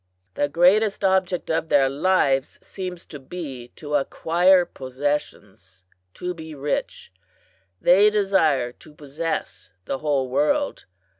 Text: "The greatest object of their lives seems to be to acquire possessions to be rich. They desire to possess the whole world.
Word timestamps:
"The 0.33 0.49
greatest 0.49 1.03
object 1.03 1.51
of 1.51 1.69
their 1.69 1.87
lives 1.87 2.57
seems 2.65 3.05
to 3.05 3.19
be 3.19 3.67
to 3.75 3.93
acquire 3.93 4.65
possessions 4.65 5.83
to 6.15 6.33
be 6.33 6.55
rich. 6.55 7.13
They 7.79 8.09
desire 8.09 8.71
to 8.71 8.95
possess 8.95 9.69
the 9.85 9.99
whole 9.99 10.27
world. 10.27 10.85